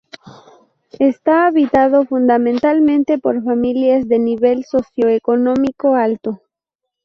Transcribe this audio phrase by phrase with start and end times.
[0.97, 6.41] Está habitado fundamentalmente por familias de nivel socioeconómico alto.